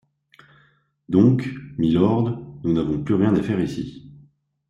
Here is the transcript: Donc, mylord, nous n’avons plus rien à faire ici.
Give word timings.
Donc, 1.09 1.47
mylord, 1.77 2.41
nous 2.63 2.73
n’avons 2.73 3.03
plus 3.03 3.13
rien 3.13 3.35
à 3.35 3.43
faire 3.43 3.59
ici. 3.61 4.11